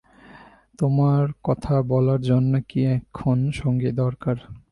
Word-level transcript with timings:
তোমার 0.79 1.23
কথা 1.43 1.75
বলার 1.81 2.21
জন্যে 2.21 2.59
কি 2.61 2.79
এখন 2.87 3.37
সঙ্গী 3.51 3.91
দরকার? 3.93 4.37